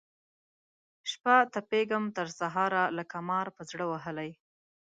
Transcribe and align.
شپه 1.11 1.35
تپېږم 1.53 2.03
تر 2.17 2.27
سهاره 2.39 2.83
لکه 2.97 3.15
مار 3.29 3.47
پر 3.55 3.63
زړه 3.71 3.85
وهلی 3.91 4.31